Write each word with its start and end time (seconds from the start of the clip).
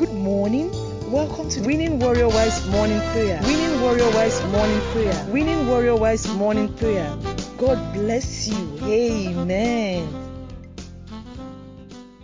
Good 0.00 0.14
morning. 0.14 0.70
Welcome 1.12 1.50
to 1.50 1.60
Winning 1.60 1.98
Warrior 1.98 2.28
Wives 2.28 2.66
Morning 2.68 2.98
Prayer. 3.12 3.38
Winning 3.42 3.82
Warrior 3.82 4.10
Wives 4.12 4.42
Morning 4.44 4.80
Prayer. 4.92 5.26
Winning 5.28 5.68
Warrior 5.68 5.96
Wives 5.96 6.26
Morning 6.36 6.72
Prayer. 6.72 7.14
God 7.58 7.92
bless 7.92 8.48
you. 8.48 8.78
Amen. 8.82 10.08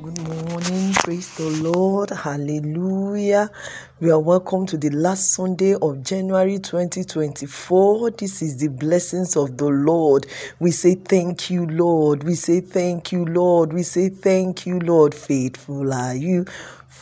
Good 0.03 0.19
morning. 0.27 0.95
Praise 0.95 1.37
the 1.37 1.51
Lord. 1.63 2.09
Hallelujah. 2.09 3.51
We 4.01 4.11
are 4.11 4.21
welcome 4.21 4.65
to 4.67 4.79
the 4.79 4.89
last 4.89 5.35
Sunday 5.35 5.75
of 5.75 6.03
January 6.03 6.59
2024. 6.59 8.11
This 8.13 8.41
is 8.41 8.57
the 8.57 8.69
blessings 8.69 9.37
of 9.37 9.59
the 9.59 9.67
Lord. 9.67 10.27
We 10.61 10.71
say 10.71 10.95
thank 10.95 11.51
you, 11.51 11.67
Lord. 11.67 12.25
We 12.25 12.37
say 12.37 12.61
thank 12.61 13.13
you, 13.13 13.27
Lord. 13.27 13.75
We 13.75 13.83
say 13.83 14.09
thank 14.09 14.65
you, 14.65 14.81
Lord. 14.81 15.15
Faithful 15.15 15.93
are 15.93 16.15
you. 16.15 16.47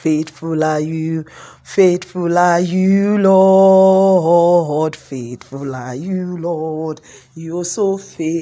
Faithful 0.04 0.62
are 0.62 0.80
you, 0.80 1.24
faithful 1.64 2.36
are 2.36 2.60
you, 2.60 3.16
Lord. 3.16 4.94
Faithful 4.94 5.74
are 5.74 5.94
you, 5.94 6.36
Lord. 6.36 7.00
You're 7.34 7.64
so 7.64 7.96
faithful. 7.96 8.34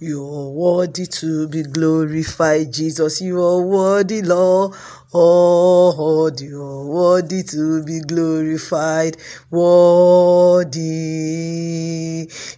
You're 0.00 0.50
worthy 0.50 1.06
to 1.06 1.48
be 1.48 1.62
glorified, 1.62 2.74
Jesus. 2.74 3.22
You 3.22 3.42
are 3.42 3.62
worthy, 3.66 4.20
Lord. 4.20 4.74
Lord, 5.16 6.42
you're 6.42 6.84
worthy 6.84 7.42
to 7.44 7.82
be 7.82 8.00
glorified, 8.00 9.16
worthy. 9.50 10.80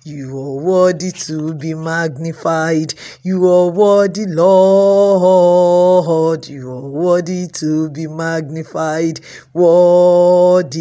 You 0.02 0.36
are 0.36 0.56
worthy 0.60 1.12
to 1.12 1.54
be 1.54 1.74
magnified. 1.74 2.94
You 3.22 3.46
are 3.46 3.70
worthy, 3.70 4.26
Lord. 4.26 5.97
You 6.28 6.70
are 6.70 6.88
worthy 6.88 7.48
to 7.54 7.88
be 7.88 8.06
magnified, 8.06 9.20
worthy. 9.54 10.78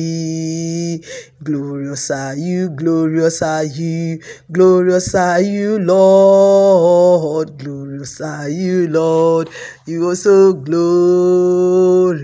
Glorious 1.41 2.11
are 2.11 2.35
you, 2.35 2.69
glorious 2.69 3.41
are 3.41 3.63
you, 3.63 4.19
glorious 4.52 5.16
are 5.16 5.39
you, 5.39 5.80
Lord. 5.80 7.58
Glorious 7.58 8.19
are 8.19 8.49
you, 8.49 8.89
Lord. 8.89 9.49
You 9.86 10.09
are 10.09 10.17
so 10.17 10.52
glorious. 10.52 12.19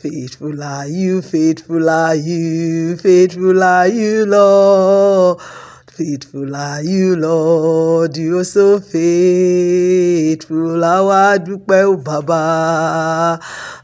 Faithful 0.00 0.62
are 0.62 0.88
you, 0.88 1.20
faithful 1.20 1.90
are 1.90 2.14
you, 2.14 2.96
faithful 2.96 3.62
are 3.62 3.88
you, 3.88 4.24
Lord. 4.24 5.38
Faithful 5.96 6.54
are 6.54 6.82
you, 6.82 7.16
Lord. 7.16 8.18
You 8.18 8.44
so 8.44 8.78
faithful. 8.80 10.56
Àwa 10.84 11.38
dúpẹ́ 11.46 11.82
o 11.92 11.96
bàbá, 12.06 12.40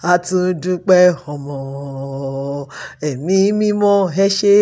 a 0.02 0.14
tún 0.27 0.52
dúpẹ́ 0.62 1.04
ọmọ. 1.32 1.58
Ẹ̀mí 3.08 3.38
mímọ́ 3.58 3.98
ẹ 4.24 4.27
ṣé 4.38 4.58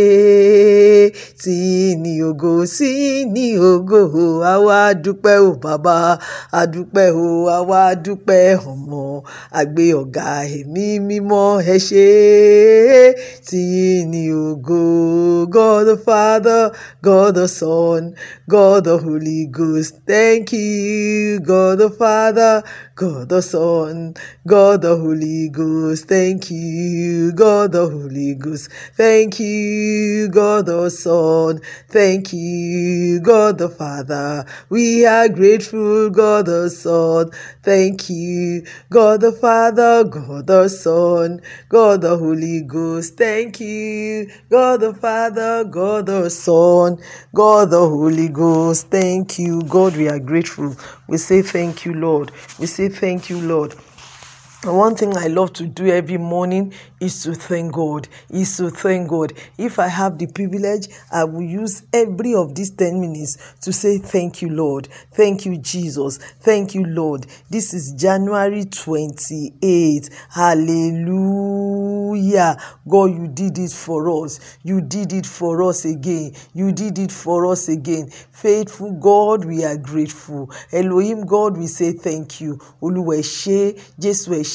tí 1.42 1.56
ní 2.02 2.12
ògo 2.28 2.52
sí 2.74 2.92
ní 3.34 3.46
ògo. 3.70 4.00
Àwa 4.52 4.78
dúpẹ́ 5.04 5.36
o 5.48 5.50
bàbá, 5.64 5.96
a 6.52 6.60
dúpẹ́ 6.72 7.08
o, 7.24 7.50
àwa 7.58 7.80
dúpẹ́ 8.04 8.46
ọmọ. 8.72 9.02
Àgbé 9.60 9.86
ọ̀gá 10.02 10.30
ẹ̀mí 10.58 10.86
mímọ́ 11.08 11.48
ẹ 11.74 11.76
ṣé 11.88 12.08
tí 13.48 13.62
ní 14.12 14.22
ògo. 14.48 14.82
God 15.54 15.82
the 15.88 15.96
Father, 16.06 16.62
God 17.02 17.39
Son, 17.48 18.14
God 18.48 18.84
the 18.84 18.98
Holy 18.98 19.46
Ghost. 19.46 20.00
Thank 20.06 20.52
you, 20.52 21.40
God 21.40 21.78
the 21.78 21.90
Father, 21.90 22.62
God 23.00 23.30
the 23.30 23.40
Son, 23.40 24.12
God 24.46 24.82
the 24.82 24.94
Holy 24.94 25.48
Ghost. 25.48 26.06
Thank 26.06 26.50
you, 26.50 27.32
God 27.32 27.72
the 27.72 27.88
Holy 27.88 28.34
Ghost. 28.34 28.70
Thank 28.94 29.40
you, 29.40 30.28
God 30.28 30.66
the 30.66 30.90
Son. 30.90 31.62
Thank 31.88 32.34
you, 32.34 33.20
God 33.20 33.56
the 33.56 33.70
Father. 33.70 34.44
We 34.68 35.06
are 35.06 35.30
grateful, 35.30 36.10
God 36.10 36.44
the 36.44 36.68
Son. 36.68 37.30
Thank 37.62 38.10
you, 38.10 38.66
God 38.90 39.22
the 39.22 39.32
Father, 39.32 40.04
God 40.04 40.46
the 40.46 40.68
Son, 40.68 41.40
God 41.70 42.02
the 42.02 42.18
Holy 42.18 42.60
Ghost. 42.60 43.16
Thank 43.16 43.60
you, 43.60 44.30
God 44.50 44.82
the 44.82 44.92
Father, 44.92 45.64
God 45.64 46.04
the 46.04 46.28
Son, 46.28 46.98
God 47.34 47.70
the 47.70 47.80
Holy 47.80 48.28
Ghost. 48.28 48.88
Thank 48.88 49.38
you, 49.38 49.62
God. 49.62 49.96
We 49.96 50.06
are 50.10 50.18
grateful. 50.18 50.76
We 51.10 51.18
say 51.18 51.42
thank 51.42 51.86
you, 51.86 51.94
Lord. 51.94 52.32
We 52.60 52.66
say 52.68 52.90
thank 52.90 53.30
you, 53.30 53.40
Lord. 53.42 53.76
One 54.64 54.94
thing 54.94 55.16
I 55.16 55.28
love 55.28 55.54
to 55.54 55.66
do 55.66 55.86
every 55.86 56.18
morning 56.18 56.74
is 57.00 57.22
to 57.22 57.32
thank 57.34 57.72
God. 57.72 58.06
Is 58.28 58.58
to 58.58 58.68
thank 58.68 59.08
God. 59.08 59.32
If 59.56 59.78
I 59.78 59.88
have 59.88 60.18
the 60.18 60.26
privilege, 60.26 60.86
I 61.10 61.24
will 61.24 61.40
use 61.40 61.82
every 61.94 62.34
of 62.34 62.54
these 62.54 62.68
10 62.72 63.00
minutes 63.00 63.38
to 63.62 63.72
say 63.72 63.96
thank 63.96 64.42
you, 64.42 64.50
Lord. 64.50 64.86
Thank 65.12 65.46
you, 65.46 65.56
Jesus. 65.56 66.18
Thank 66.40 66.74
you, 66.74 66.84
Lord. 66.84 67.26
This 67.48 67.72
is 67.72 67.92
January 67.92 68.64
28th. 68.66 70.10
Hallelujah. 70.28 71.78
God, 72.86 73.12
you 73.16 73.28
did 73.28 73.56
it 73.58 73.72
for 73.72 74.10
us. 74.24 74.58
You 74.62 74.82
did 74.82 75.14
it 75.14 75.24
for 75.24 75.62
us 75.62 75.86
again. 75.86 76.32
You 76.52 76.70
did 76.72 76.98
it 76.98 77.12
for 77.12 77.46
us 77.46 77.70
again. 77.70 78.10
Faithful 78.10 78.92
God, 78.92 79.46
we 79.46 79.64
are 79.64 79.78
grateful. 79.78 80.50
Elohim 80.70 81.24
God, 81.24 81.56
we 81.56 81.66
say 81.66 81.92
thank 81.92 82.42
you. 82.42 82.58
Olúwa 82.82 83.16
ẹ 83.16 84.49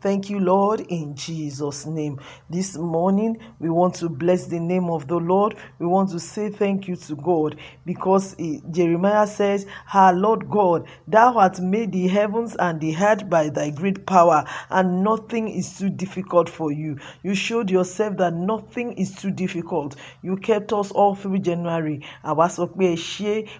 Thank 0.00 0.30
you, 0.30 0.40
Lord, 0.40 0.80
in 0.88 1.14
Jesus' 1.14 1.86
name. 1.86 2.20
This 2.50 2.76
morning, 2.76 3.38
we 3.60 3.70
want 3.70 3.94
to 3.96 4.08
bless 4.08 4.46
the 4.46 4.60
name 4.60 4.90
of 4.90 5.08
the 5.08 5.16
Lord. 5.16 5.54
We 5.78 5.86
want 5.86 6.10
to 6.10 6.20
say 6.20 6.50
thank 6.50 6.88
you 6.88 6.96
to 6.96 7.16
God 7.16 7.56
because 7.84 8.34
Jeremiah 8.70 9.26
says, 9.26 9.66
Our 9.92 10.12
Lord 10.14 10.48
God, 10.50 10.86
thou 11.06 11.38
hast 11.38 11.60
made 11.60 11.92
the 11.92 12.08
heavens 12.08 12.56
and 12.58 12.80
the 12.80 12.96
earth 12.96 13.28
by 13.28 13.48
thy 13.50 13.70
great 13.70 14.06
power, 14.06 14.44
and 14.70 15.02
nothing 15.04 15.48
is 15.48 15.78
too 15.78 15.90
difficult 15.90 16.48
for 16.48 16.72
you. 16.72 16.98
You 17.22 17.34
showed 17.34 17.70
yourself 17.70 18.16
that 18.18 18.34
nothing 18.34 18.92
is 18.94 19.14
too 19.14 19.30
difficult. 19.30 19.96
You 20.22 20.36
kept 20.36 20.72
us 20.72 20.90
all 20.92 21.14
through 21.14 21.40
January. 21.40 22.04
Àwa 22.24 22.48
sọ. 22.48 22.68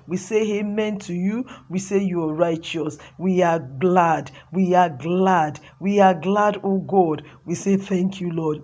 We 0.06 0.16
say 0.16 0.58
amen 0.58 0.98
to 1.00 1.14
you. 1.14 1.44
We 1.68 1.78
say 1.78 1.98
you 2.02 2.22
are 2.24 2.32
righteous. 2.34 2.98
We 3.18 3.42
are 3.42 3.58
glad. 3.58 4.30
We 4.52 4.74
are 4.74 4.90
glad. 4.90 5.60
We 5.80 6.00
are 6.00 6.14
glad, 6.14 6.60
oh 6.64 6.78
God. 6.78 7.22
We 7.44 7.54
say 7.54 7.76
thank 7.76 8.20
you, 8.20 8.30
Lord. 8.32 8.62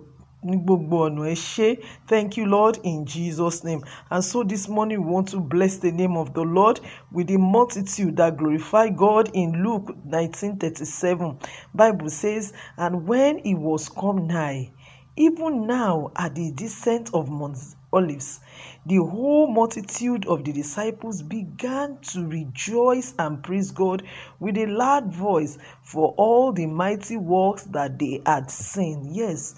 thank 2.07 2.37
you 2.37 2.45
lord 2.45 2.77
in 2.83 3.03
jesus 3.05 3.63
name 3.63 3.83
and 4.11 4.23
so 4.23 4.43
this 4.43 4.67
morning 4.67 5.03
we 5.03 5.11
want 5.11 5.27
to 5.27 5.39
bless 5.39 5.77
the 5.77 5.91
name 5.91 6.15
of 6.15 6.35
the 6.35 6.41
lord 6.41 6.79
with 7.11 7.27
the 7.27 7.37
multitude 7.37 8.15
that 8.15 8.37
glorify 8.37 8.87
god 8.89 9.29
in 9.33 9.51
luke 9.63 9.87
1937 10.03 11.39
bible 11.73 12.09
says 12.11 12.53
and 12.77 13.07
when 13.07 13.39
he 13.39 13.55
was 13.55 13.89
come 13.89 14.27
nigh 14.27 14.71
even 15.15 15.65
now 15.65 16.11
at 16.15 16.35
the 16.35 16.51
descent 16.51 17.09
of 17.13 17.27
mount 17.29 17.57
olives. 17.95 18.41
The 18.85 18.97
whole 18.97 19.47
multitude 19.47 20.27
of 20.27 20.43
the 20.43 20.51
disciples 20.53 21.23
began 21.23 21.97
to 22.11 22.27
rejoice 22.27 23.15
and 23.17 23.41
praise 23.41 23.71
god 23.71 24.03
with 24.39 24.57
a 24.57 24.67
loud 24.67 25.11
voice 25.11 25.57
for 25.81 26.13
all 26.17 26.51
the 26.51 26.67
mighty 26.67 27.17
works 27.17 27.63
that 27.63 27.97
they 27.97 28.21
had 28.25 28.51
seen. 28.51 29.09
Yes. 29.11 29.55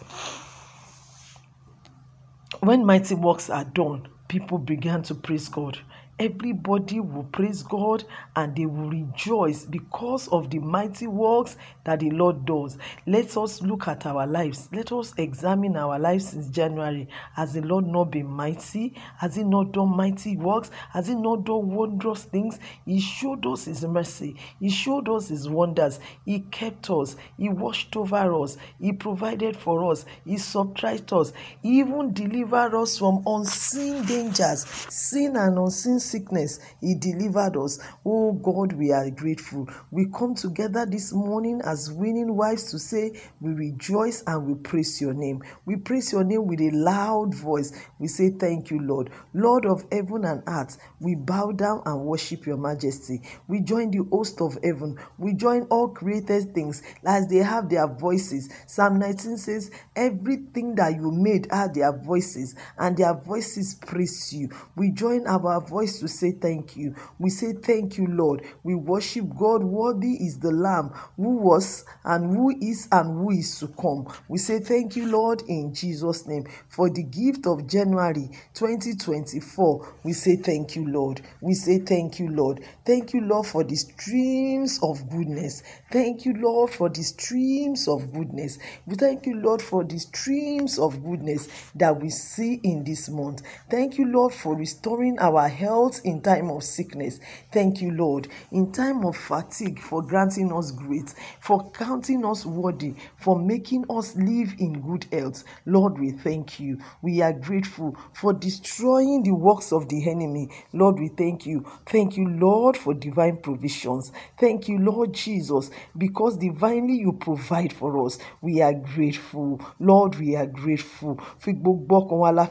When 2.62 2.86
mighty 2.86 3.16
works 3.16 3.50
are 3.50 3.66
done, 3.66 4.08
people 4.28 4.58
began 4.58 5.04
to 5.04 5.16
praise 5.16 5.50
God. 5.50 5.78
Everybody 6.20 7.00
will 7.00 7.26
praise 7.26 7.62
God 7.62 8.04
and 8.36 8.56
they 8.56 8.66
will 8.66 8.90
rejoice 8.90 9.66
because 9.66 10.28
of 10.30 10.50
the 10.50 10.58
mighty 10.58 11.06
works 11.06 11.58
that 11.84 12.00
the 12.00 12.10
Lord 12.10 12.44
does. 12.44 12.76
Let 13.06 13.38
us 13.38 13.62
look 13.62 13.88
at 13.88 14.08
our 14.08 14.26
lives. 14.26 14.68
Let 14.74 14.92
us 14.92 15.14
examine 15.18 15.78
our 15.78 16.00
lives 16.00 16.30
since 16.30 16.50
January. 16.50 17.08
Has 17.34 17.54
the 17.54 17.62
Lord 17.62 17.86
not 17.86 18.06
been 18.06 18.26
mighty? 18.26 18.96
Has 19.20 19.36
He 19.36 19.44
not 19.44 19.74
done 19.74 19.96
mighty 19.96 20.38
works? 20.38 20.72
Has 20.92 21.06
He 21.08 21.14
not 21.14 21.44
done 21.46 21.70
wondrous 21.76 22.24
things? 22.24 22.58
He 22.84 23.00
showed 23.00 23.46
us 23.46 23.66
His 23.66 23.86
mercy. 23.86 24.36
He 24.60 24.70
showed 24.72 25.08
us 25.10 25.28
His 25.28 25.48
wonders. 25.48 26.00
He 26.26 26.40
kept 26.40 26.90
us. 26.90 27.16
He 27.38 27.50
watched 27.50 27.96
over 27.96 28.42
us. 28.42 28.58
He 28.82 28.92
provided 28.92 29.56
for 29.56 29.92
us. 29.92 30.06
He 30.26 30.38
subtracted 30.38 31.14
us. 31.14 31.32
He 31.62 31.78
even 31.80 32.12
delivered 32.14 32.74
us 32.74 32.98
from 32.98 33.22
unseen 33.28 34.04
dangers, 34.06 34.66
seen 34.90 35.36
and 35.36 35.60
unseen 35.60 36.00
sickness, 36.08 36.60
He 36.82 36.96
delivered 36.96 37.58
us. 37.58 37.80
Oh 38.06 38.34
God, 38.34 38.74
we 38.74 38.92
are 38.92 39.10
grateful. 39.12 39.70
We 39.92 40.08
come 40.08 40.36
together 40.36 40.86
this 40.86 41.14
morning 41.14 41.62
as 41.66 41.92
winning 41.92 42.36
wives 42.36 42.72
to 42.72 42.80
say, 42.80 43.22
We 43.42 43.52
rejoice 43.54 44.24
and 44.28 44.48
we 44.48 44.56
praise 44.56 45.02
your 45.02 45.14
name. 45.14 45.44
We 45.66 45.78
praise 45.78 46.12
your 46.12 46.24
name 46.24 46.48
with 46.48 46.62
a 46.62 46.72
loud 46.72 47.36
voice. 47.36 47.72
We 48.00 48.08
say, 48.08 48.32
Thank 48.32 48.72
you, 48.72 48.82
Lord. 48.82 49.10
Lord 49.34 49.66
of 49.66 49.86
heaven 49.92 50.26
and 50.26 50.44
earth, 50.48 50.78
we 51.00 51.16
bow 51.16 51.52
down 51.52 51.82
and 51.86 52.02
worship 52.02 52.46
your 52.46 52.58
majesty. 52.58 53.22
We 53.48 53.62
join 53.62 53.92
the 53.92 54.06
host 54.12 54.42
of 54.42 54.58
heaven. 54.64 54.98
We 55.18 55.34
join 55.34 55.64
all 55.70 55.90
created 55.90 56.54
things 56.54 56.82
as 57.06 57.28
they 57.28 57.38
have 57.38 57.70
their 57.70 57.88
voices. 57.88 58.50
Psalm 58.68 59.00
19 59.00 59.38
says, 59.38 59.72
Everything 59.96 60.76
that 60.76 60.96
you 60.96 61.12
made 61.12 61.48
had 61.52 61.74
their 61.74 61.92
voices, 61.98 62.56
and 62.78 62.98
their 62.98 63.14
voices 63.14 63.76
praise 63.76 64.34
you. 64.34 64.50
We 64.76 64.92
join 64.92 65.28
our 65.28 65.62
voice 65.62 65.97
to 66.00 66.08
say 66.08 66.32
thank 66.32 66.76
you. 66.78 66.96
We 67.20 67.30
say 67.30 67.54
thank 67.54 67.98
you, 67.98 68.08
Lord. 68.08 68.44
We 68.64 68.76
worship 68.76 69.26
God. 69.38 69.64
Worthy 69.64 70.14
is 70.26 70.40
the 70.40 70.52
Lamb 70.52 70.92
who 71.16 71.38
was 71.38 71.86
and 72.04 72.36
who 72.36 72.52
is 72.62 72.88
and 72.92 73.18
who 73.18 73.32
is 73.32 73.60
to 73.60 73.68
come. 73.68 74.08
We 74.28 74.38
say 74.40 74.60
thank 74.60 74.96
you, 74.96 75.08
Lord, 75.12 75.44
in 75.48 75.74
Jesus' 75.74 76.28
name. 76.28 76.46
For 76.70 76.90
the 76.90 77.04
gift 77.04 77.48
of 77.48 77.68
January 77.68 78.30
2024, 78.54 79.96
we 80.04 80.14
say 80.14 80.36
thank 80.36 80.76
you, 80.76 80.88
Lord. 80.88 81.22
We 81.42 81.54
say 81.54 81.80
thank 81.80 82.20
you, 82.20 82.30
Lord. 82.30 82.62
Thank 82.86 83.14
you, 83.14 83.22
Lord, 83.22 83.46
for 83.48 83.64
the 83.64 83.76
streams 83.76 84.80
of 84.82 85.10
goodness. 85.10 85.64
Thank 85.92 86.26
you, 86.26 86.34
Lord, 86.34 86.70
for 86.72 86.90
the 86.90 87.04
streams 87.04 87.88
of 87.88 88.12
goodness. 88.14 88.58
We 88.86 88.96
thank 88.96 89.26
you, 89.26 89.36
Lord, 89.36 89.62
for 89.62 89.84
the 89.84 89.98
streams 90.00 90.78
of 90.78 91.04
goodness 91.04 91.48
that 91.76 92.02
we 92.02 92.10
see 92.10 92.60
in 92.64 92.84
this 92.84 93.10
month. 93.10 93.42
Thank 93.70 93.98
you, 93.98 94.06
Lord, 94.06 94.34
for 94.34 94.56
restoring 94.56 95.18
our 95.20 95.48
health 95.48 95.87
in 96.00 96.22
time 96.22 96.50
of 96.52 96.64
sickness. 96.64 97.20
Thank 97.52 97.82
you, 97.82 97.92
Lord, 97.92 98.28
in 98.52 98.72
time 98.72 99.06
of 99.06 99.16
fatigue, 99.18 99.80
for 99.80 100.02
granting 100.02 100.52
us 100.54 100.72
grace, 100.72 101.16
for 101.40 101.70
counting 101.72 102.26
us 102.26 102.46
worthy, 102.46 102.96
for 103.18 103.40
making 103.40 103.86
us 103.90 104.16
live 104.16 104.54
in 104.60 104.82
good 104.82 105.06
health. 105.12 105.44
Lord, 105.66 106.00
we 106.00 106.12
thank 106.12 106.60
you. 106.60 106.78
We 107.02 107.22
are 107.22 107.34
grateful 107.34 107.98
for 108.14 108.34
destroying 108.34 109.24
the 109.24 109.34
works 109.36 109.72
of 109.72 109.88
the 109.90 110.10
enemy. 110.10 110.50
Lord, 110.74 111.00
we 111.00 111.10
thank 111.10 111.46
you. 111.46 111.66
Thank 111.88 112.18
you, 112.18 112.28
Lord, 112.28 112.78
for 112.78 112.94
divine 112.94 113.38
provisions. 113.38 114.12
Thank 114.40 114.68
you, 114.68 114.80
Lord 114.80 115.14
Jesus, 115.14 115.70
because 115.98 116.38
divinely 116.38 116.96
you 116.96 117.14
provide 117.14 117.74
for 117.74 118.06
us. 118.06 118.18
We 118.42 118.62
are 118.62 118.74
grateful. 118.74 119.62
Lord, 119.80 120.16
we 120.20 120.36
are 120.36 120.48
grateful. 120.48 121.20
Wa 121.46 122.30
la 122.30 122.48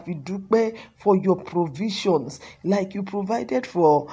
for 0.97 1.17
your 1.17 1.37
provisions 1.37 2.41
like 2.65 2.95
you 2.95 3.03
provided 3.27 3.67
for 3.67 4.07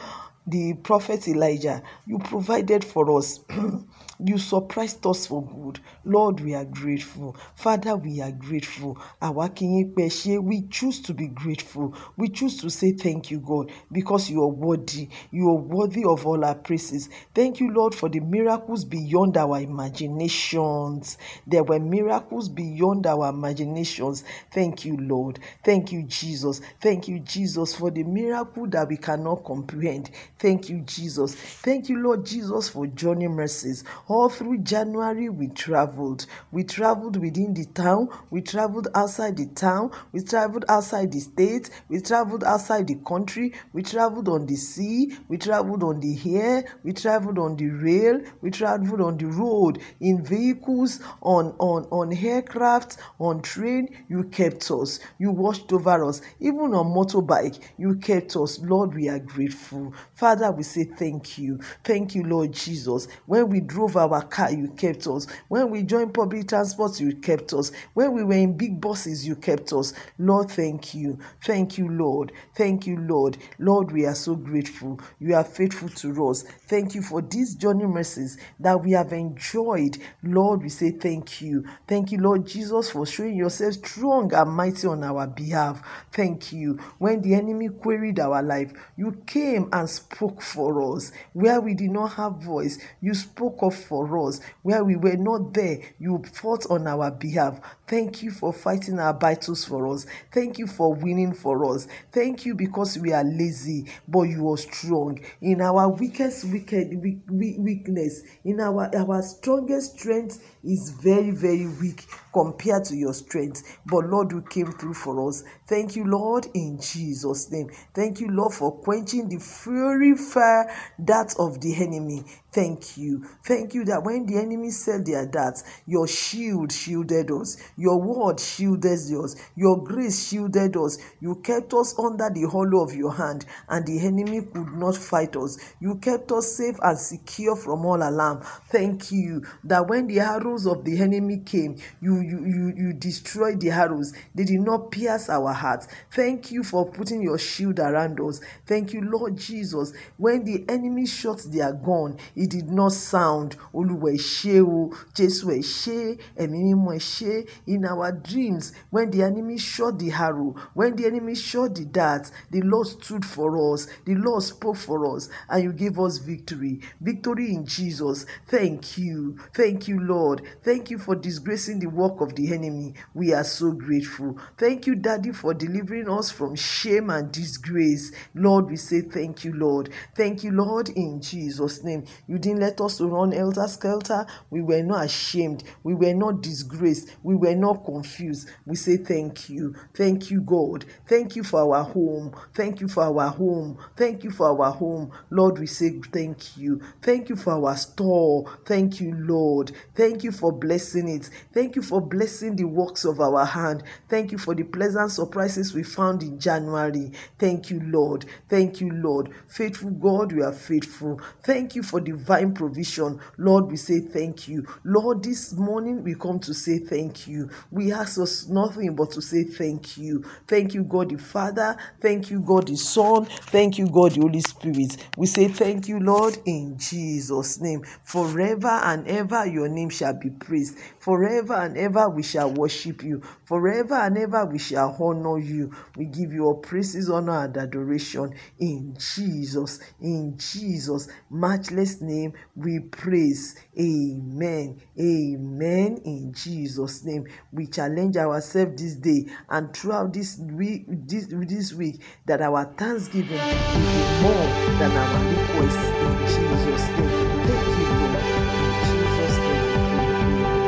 the 0.48 0.74
prophet 0.74 1.28
Elijah. 1.28 1.84
You 2.08 2.18
provided 2.18 2.84
for 2.84 3.16
us. 3.18 3.40
you 4.26 4.38
surprised 4.38 5.06
us 5.08 5.28
for 5.28 5.44
good. 5.46 5.80
Lord, 6.06 6.40
we 6.42 6.56
are 6.56 6.66
grateful. 6.66 7.36
Father, 7.56 7.96
we 7.96 8.22
are 8.22 8.32
grateful. 8.32 8.98
We 9.22 10.62
choose 10.70 11.02
to 11.02 11.14
be 11.14 11.28
grateful. 11.28 11.96
We 12.18 12.30
choose 12.30 12.58
to 12.62 12.70
say 12.70 12.94
thank 12.94 13.32
you, 13.32 13.40
God, 13.40 13.72
because 13.92 14.30
you 14.30 14.42
are 14.44 14.48
worthy. 14.50 15.10
You 15.32 15.50
are 15.50 15.56
worthy 15.56 16.06
of 16.06 16.26
all 16.28 16.44
our 16.46 16.56
praises. 16.56 17.10
Thank 17.36 17.60
you, 17.60 17.72
Lord, 17.74 17.96
for 17.96 18.10
the 18.10 18.20
miracles 18.22 18.86
beyond 18.86 19.38
our 19.38 19.60
imaginations. 19.62 21.18
There 21.48 21.64
were 21.64 21.80
miracles 21.80 22.50
beyond 22.50 23.08
our 23.08 23.30
imaginations. 23.30 24.24
Thank 24.52 24.86
you, 24.86 24.98
Lord. 24.98 25.40
Thank 25.64 25.92
you, 25.92 26.04
Jesus. 26.04 26.62
Thank 26.82 27.08
you, 27.08 27.20
Jesus, 27.20 27.76
for 27.76 27.92
the 27.92 28.04
miracle 28.04 28.68
that 28.68 28.88
we 28.90 28.98
cannot 28.98 29.44
comprehend. 29.44 30.12
Thank 30.40 30.70
you, 30.70 30.82
Jesus. 30.82 31.36
Thank 31.36 31.90
you, 31.90 31.98
Lord 32.00 32.26
Jesus, 32.26 32.70
for 32.70 32.88
journey 32.88 33.28
mercies. 33.28 33.84
All 34.14 34.30
through 34.30 34.60
January, 34.60 35.30
we 35.30 35.48
traveled. 35.50 36.28
We 36.52 36.64
traveled 36.66 37.18
within 37.18 37.56
the 37.56 37.66
town. 37.66 38.10
We 38.32 38.42
traveled 38.42 38.90
outside 38.96 39.38
the 39.38 39.48
town. 39.48 39.92
We 40.14 40.22
traveled 40.24 40.66
outside 40.70 41.12
the 41.14 41.22
state. 41.22 41.72
We 41.90 42.02
traveled 42.02 42.44
outside 42.44 42.88
the 42.88 42.98
country. 43.08 43.54
We 43.74 43.84
traveled 43.84 44.30
on 44.30 44.46
the 44.48 44.58
sea. 44.58 45.18
We 45.30 45.38
traveled 45.38 45.84
on 45.84 46.02
the 46.02 46.18
air. 46.38 46.66
We 46.84 46.94
traveled 46.94 47.40
on 47.40 47.58
the 47.58 47.70
rail. 47.70 48.22
We 48.42 48.52
traveled 48.52 49.02
on 49.02 49.18
the 49.18 49.26
road, 49.28 49.80
in 50.02 50.24
vehicles, 50.24 51.00
on, 51.22 51.56
on, 51.60 51.86
on 51.92 52.14
aircraft, 52.14 52.98
on 53.20 53.42
train. 53.42 53.90
You 54.10 54.24
kept 54.26 54.70
us. 54.72 55.00
You 55.20 55.32
watched 55.32 55.72
over 55.74 56.04
us. 56.06 56.22
Even 56.40 56.74
on 56.74 56.88
motorbike, 56.88 57.60
you 57.78 57.96
kept 57.96 58.36
us. 58.36 58.60
Lord, 58.60 58.94
we 58.96 59.10
are 59.10 59.20
grateful. 59.20 59.94
Father, 60.14 60.52
we 60.52 60.64
say 60.64 60.86
thank 60.86 61.38
you. 61.38 61.60
Thank 61.84 62.16
you, 62.16 62.24
Lord 62.24 62.54
Jesus. 62.54 63.08
When 63.26 63.50
we 63.50 63.62
drove 63.62 63.93
our 63.98 64.22
car, 64.24 64.52
you 64.52 64.70
kept 64.70 65.08
us. 65.08 65.28
When 65.50 65.70
we 65.72 65.84
joined 65.84 66.14
public 66.14 66.48
transport, 66.50 67.00
you 67.00 67.16
kept 67.18 67.54
us. 67.54 67.72
When 67.94 68.14
we 68.14 68.24
were 68.24 68.34
in 68.34 68.58
big 68.58 68.82
buses, 68.82 69.28
you 69.28 69.36
kept 69.36 69.74
us. 69.74 69.94
Lord, 70.20 70.52
thank 70.52 70.94
you. 70.94 71.20
Thank 71.46 71.78
you, 71.78 71.90
Lord. 71.90 72.32
Thank 72.56 72.88
you, 72.88 72.98
Lord. 73.00 73.38
Lord, 73.60 73.92
we 73.92 74.06
are 74.06 74.16
so 74.16 74.36
grateful. 74.36 75.00
You 75.20 75.36
are 75.36 75.44
faithful 75.44 75.90
to 75.90 76.30
us. 76.30 76.44
Thank 76.68 76.96
you 76.96 77.02
for 77.02 77.22
these 77.22 77.56
journey 77.56 77.86
mercies 77.86 78.38
that 78.60 78.82
we 78.84 78.92
have 78.92 79.14
enjoyed. 79.14 79.98
Lord, 80.24 80.64
we 80.64 80.70
say 80.70 80.92
thank 80.92 81.42
you. 81.42 81.66
Thank 81.88 82.12
you, 82.12 82.20
Lord 82.20 82.46
Jesus, 82.48 82.92
for 82.92 83.06
showing 83.06 83.36
yourself 83.36 83.74
strong 83.76 84.34
and 84.34 84.52
mighty 84.52 84.88
on 84.88 85.04
our 85.04 85.28
behalf. 85.28 85.82
Thank 86.14 86.52
you. 86.54 86.80
When 87.00 87.22
the 87.22 87.36
enemy 87.36 87.70
queried 87.70 88.20
our 88.20 88.42
life, 88.44 88.74
you 88.98 89.22
came 89.28 89.70
and 89.74 89.90
spoke 89.90 90.42
for 90.42 90.96
us. 90.96 91.12
Where 91.34 91.62
we 91.62 91.74
did 91.74 91.92
not 91.92 92.14
have 92.14 92.42
voice, 92.42 92.80
you 93.02 93.14
spoke 93.14 93.60
up 93.64 93.74
for 93.84 94.28
us. 94.28 94.42
Where 94.64 94.84
we 94.84 94.96
were 94.98 95.18
not 95.18 95.54
there, 95.54 95.80
you 96.00 96.24
fought 96.34 96.66
on 96.72 96.88
our 96.88 97.12
behalf. 97.12 97.60
Thank 97.88 98.24
you 98.24 98.32
for 98.32 98.54
fighting 98.54 99.00
our 99.00 99.14
battles 99.14 99.66
for 99.66 99.88
us. 99.94 100.06
Thank 100.34 100.60
you 100.60 100.68
for 100.68 100.94
winning 100.94 101.34
for 101.34 101.74
us. 101.76 101.88
Thank 102.12 102.46
you 102.46 102.56
because 102.56 102.98
we 102.98 103.14
are 103.14 103.24
lazy, 103.26 103.88
but 104.08 104.24
you 104.24 104.50
are 104.52 104.58
strong. 104.58 105.20
In 105.42 105.62
our 105.62 105.90
weakest 105.90 106.46
wicked 106.46 107.02
weak, 107.04 107.20
weak, 107.30 107.58
weakness, 107.60 108.24
in 108.46 108.60
our 108.62 108.90
our 108.96 109.22
strongest 109.22 110.00
strength 110.00 110.44
is 110.64 110.92
very 111.04 111.32
very 111.32 111.68
weak 111.82 112.06
compared 112.34 112.86
to 112.86 112.96
your 112.96 113.14
strength. 113.14 113.78
But 113.86 114.06
Lord, 114.08 114.32
you 114.32 114.42
came 114.50 114.72
through 114.74 114.96
for 114.96 115.28
us. 115.30 115.44
Thank 115.68 115.96
you, 115.96 116.06
Lord, 116.06 116.48
in 116.54 116.80
Jesus' 116.82 117.52
name. 117.52 117.70
Thank 117.94 118.20
you, 118.20 118.30
Lord, 118.30 118.54
for 118.54 118.72
quenching 118.72 119.30
the 119.30 119.40
fury 119.40 120.16
fire 120.16 120.74
that 121.00 121.36
of 121.40 121.62
the 121.62 121.76
enemy. 121.76 122.24
Thank 122.54 122.98
you. 122.98 123.26
Thank 123.46 123.76
you 123.76 123.86
that 123.86 124.04
when 124.04 124.26
the 124.28 124.38
enemy 124.38 124.72
said 124.72 125.06
their 125.06 125.26
darts, 125.28 125.64
your 125.88 126.08
shield 126.08 126.72
shielded 126.72 127.32
us. 127.32 127.58
Your 127.78 128.02
word 128.02 128.40
shielded 128.40 129.00
us. 129.14 129.36
Your 129.56 129.84
grace 129.84 130.30
shielded 130.30 130.78
us. 130.78 130.98
You 131.22 131.36
kept 131.44 131.74
us 131.76 131.98
under 132.00 132.30
the 132.30 132.50
hollow 132.50 132.84
of 132.84 132.96
your 132.96 133.14
hand, 133.14 133.46
and 133.70 133.86
the 133.86 134.00
enemy 134.06 134.42
could 134.44 134.74
not 134.76 134.96
fight 134.98 135.36
us. 135.38 135.58
You 135.82 135.96
kept 135.98 136.32
us 136.32 136.56
safe 136.58 136.78
and 136.84 136.98
secure 136.98 137.56
from 137.58 137.86
all 137.86 137.98
alarm. 138.02 138.42
Thank 138.70 139.12
you 139.12 139.44
that 139.66 139.88
when 139.90 140.08
the 140.08 140.22
arrows 140.22 140.68
of 140.68 140.86
the 140.86 141.00
enemy 141.02 141.40
came, 141.46 141.78
you 142.02 142.22
you 142.22 142.46
you, 142.46 142.74
you 142.78 142.94
destroyed 142.94 143.60
the 143.62 143.72
arrows. 143.72 144.14
They 144.36 144.46
did 144.46 144.62
not 144.62 144.92
pierce 144.92 145.30
our 145.30 145.54
hearts. 145.54 145.88
Thank 146.14 146.52
you 146.52 146.64
for 146.64 146.90
putting 146.92 147.22
your 147.22 147.38
shield 147.40 147.80
around 147.80 148.20
us. 148.22 148.40
Thank 148.66 148.94
you, 148.94 149.02
Lord 149.02 149.38
Jesus. 149.38 149.94
When 150.18 150.44
the 150.46 150.66
enemy 150.70 151.06
shot 151.06 151.42
their 151.48 151.74
gun, 151.74 152.18
did 152.48 152.70
not 152.70 152.94
sound. 152.94 153.56
Ẹ 153.74 154.18
ṣé 154.18 154.62
o, 154.62 154.92
ẹ 155.18 156.18
ẹ̀mí 156.38 156.60
mímọ́. 156.76 157.48
In 157.68 157.86
our 157.86 158.12
dreams, 158.12 158.74
when 158.90 159.10
the 159.12 159.24
enemy 159.24 159.58
shot 159.58 160.00
the 160.00 160.12
arrow, 160.12 160.56
when 160.74 160.96
the 160.96 161.06
enemy 161.06 161.36
shot 161.36 161.76
the 161.76 161.86
dart, 161.86 162.30
the 162.52 162.62
Lord 162.62 162.88
stood 162.88 163.26
for 163.26 163.74
us. 163.74 163.88
The 164.06 164.16
Lord 164.16 164.44
spoke 164.44 164.78
for 164.78 165.16
us, 165.16 165.30
and 165.50 165.64
you 165.64 165.74
gave 165.74 166.00
us 166.00 166.18
victory. 166.20 166.82
Victory 167.02 167.54
in 167.54 167.66
Jesus. 167.66 168.26
Thank 168.48 168.98
you. 168.98 169.38
Thank 169.56 169.88
you, 169.88 170.00
Lord. 170.00 170.42
Thank 170.64 170.90
you 170.92 170.98
for 170.98 171.16
disgracing 171.16 171.80
the 171.80 171.88
work 171.90 172.22
of 172.22 172.36
the 172.36 172.54
enemy. 172.54 172.94
We 173.14 173.34
are 173.34 173.44
so 173.44 173.72
grateful. 173.72 174.38
Thank 174.58 174.88
you, 174.88 174.96
Daddy, 174.96 175.32
for 175.32 175.54
delivering 175.54 176.10
us 176.10 176.30
from 176.32 176.56
shame 176.56 177.10
and 177.10 177.32
disgrace. 177.32 178.12
Lord, 178.36 178.70
we 178.70 178.76
say 178.78 179.02
thank 179.02 179.44
you, 179.44 179.54
Lord. 179.54 179.90
Thank 180.16 180.44
you, 180.44 180.52
Lord, 180.52 180.90
in 180.90 181.22
Jesus' 181.22 181.84
name. 181.84 182.04
You 182.34 182.40
didn't 182.40 182.62
let 182.62 182.82
us 182.82 183.00
run 183.00 183.32
elter 183.32 183.70
skelter. 183.70 184.26
We 184.50 184.64
were 184.64 184.82
not 184.82 185.06
ashamed. 185.06 185.66
We 185.84 185.94
were 185.94 186.16
not 186.16 186.42
disgraced. 186.42 187.16
We 187.22 187.36
were 187.36 187.54
not 187.54 187.86
confused. 187.86 188.50
We 188.66 188.76
say 188.76 188.98
thank 188.98 189.52
you. 189.52 189.76
Thank 189.94 190.32
you, 190.32 190.42
God. 190.42 190.86
Thank 191.08 191.36
you 191.36 191.44
for 191.44 191.60
our 191.76 191.84
home. 191.84 192.36
Thank 192.56 192.82
you 192.82 192.88
for 192.88 193.04
our 193.04 193.30
home. 193.30 193.78
Thank 193.96 194.24
you 194.24 194.32
for 194.32 194.48
our 194.48 194.72
home. 194.72 195.12
Lord, 195.30 195.60
we 195.60 195.68
say 195.68 196.02
thank 196.12 196.58
you. 196.58 196.82
Thank 197.04 197.30
you 197.30 197.36
for 197.36 197.54
our 197.54 197.78
store. 197.78 198.46
Thank 198.66 199.00
you, 199.00 199.14
Lord. 199.14 199.72
Thank 199.94 200.24
you 200.24 200.32
for 200.32 200.52
blessing 200.52 201.08
it. 201.10 201.30
Thank 201.54 201.76
you 201.76 201.84
for 201.84 202.02
blessing 202.02 202.56
the 202.56 202.64
works 202.64 203.06
of 203.06 203.20
our 203.20 203.46
hand. 203.46 203.84
Thank 204.10 204.32
you 204.32 204.40
for 204.40 204.56
the 204.56 204.64
pleasant 204.64 205.12
surprises 205.12 205.76
we 205.76 205.84
found 205.84 206.24
in 206.24 206.40
January. 206.40 207.12
Thank 207.38 207.70
you, 207.70 207.80
Lord. 207.86 208.26
Thank 208.50 208.82
you, 208.82 208.90
Lord. 208.92 209.30
Faithful 209.48 209.92
God, 209.92 210.32
we 210.32 210.42
are 210.42 210.52
faithful. 210.52 211.22
Thank 211.44 211.76
you 211.76 211.84
for 211.84 212.00
divine 212.24 212.54
provision. 212.54 213.20
Lord, 213.38 213.70
we 213.70 213.78
say 213.78 214.00
thank 214.00 214.48
you. 214.48 214.66
Lord, 214.86 215.24
this 215.24 215.54
morning 215.54 216.04
we 216.04 216.16
come 216.16 216.40
to 216.40 216.54
say 216.54 216.80
thank 216.80 217.28
you. 217.28 217.50
We 217.72 217.92
ask 217.92 218.20
us 218.20 218.48
nothing 218.48 218.96
but 218.96 219.12
to 219.12 219.22
say 219.22 219.44
thank 219.44 219.98
you. 219.98 220.24
Thank 220.48 220.74
you, 220.74 220.84
God 220.84 221.10
the 221.10 221.18
Father. 221.18 221.76
Thank 222.02 222.32
you, 222.32 222.40
God 222.40 222.68
the 222.68 222.78
Son. 222.78 223.26
Thank 223.26 223.78
you, 223.78 223.88
God 223.90 224.14
the 224.14 224.22
Holy 224.22 224.42
Spirit. 224.42 224.98
We 225.18 225.28
say 225.28 225.50
thank 225.50 225.88
you, 225.90 226.00
Lord, 226.00 226.38
in 226.46 226.78
Jesus' 226.78 227.60
name. 227.60 227.84
Forever 228.06 228.68
and 228.84 229.08
ever 229.08 229.46
your 229.46 229.68
name 229.68 229.90
shall 229.90 230.14
be 230.14 230.30
praised. 230.30 230.78
Forever 231.00 231.56
and 231.56 231.78
ever 231.78 232.10
we 232.10 232.24
shall 232.24 232.52
worship 232.52 233.04
you. 233.04 233.22
Forever 233.46 233.96
and 233.96 234.18
ever 234.18 234.46
we 234.46 234.60
shall 234.60 234.96
honor 235.00 235.40
you. 235.40 235.72
We 235.98 236.06
give 236.06 236.32
you 236.32 236.46
all 236.46 236.56
praises, 236.56 237.10
honor, 237.10 237.46
and 237.46 237.58
adoration 237.58 238.34
in 238.60 238.96
Jesus, 238.98 239.80
in 240.02 240.38
Jesus' 240.38 241.08
matchless 241.30 242.02
name. 242.02 242.13
We 242.56 242.80
praise. 242.80 243.56
Amen. 243.80 244.82
Amen. 245.00 246.02
In 246.06 246.34
Jesus' 246.34 247.04
name. 247.04 247.26
We 247.52 247.68
challenge 247.68 248.18
ourselves 248.18 248.82
this 248.82 248.96
day 248.96 249.26
and 249.50 249.74
throughout 249.76 250.14
this 250.14 250.38
week, 250.40 250.86
this, 250.88 251.28
this 251.30 251.74
week, 251.74 252.02
that 252.26 252.42
our 252.42 252.66
thanksgiving 252.78 253.40
will 253.40 253.82
be 253.82 254.04
more 254.22 254.48
than 254.80 254.92
our 254.92 255.20
requests 255.30 255.88
in 256.04 256.14
Jesus' 256.28 256.88
name. 256.90 257.10
Thank 257.48 257.68
you, 257.78 257.88
Lord. 257.90 258.24
In 258.54 258.78
Jesus' 258.90 259.38
name. 259.38 259.68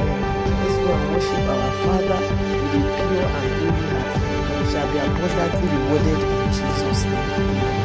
Amen. 0.02 0.22
Let's 0.60 0.78
go 0.82 0.90
and 0.94 1.06
worship 1.14 1.46
our 1.54 1.72
Father 1.86 2.22
with 2.62 2.76
a 2.76 2.94
pure 3.06 3.30
and 3.30 3.50
holy 3.56 3.86
heart, 3.92 4.14
and 4.18 4.44
we 4.58 4.72
shall 4.72 4.88
be 4.92 4.98
abundantly 5.00 5.68
rewarded 5.78 6.22
in 6.22 6.48
Jesus' 6.54 7.04
name. 7.06 7.85